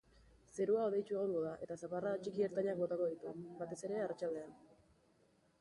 [0.63, 4.61] Zerua hodeitsu egongo da eta zaparrada txiki-ertainak botako ditu, batez ere arratsaldean.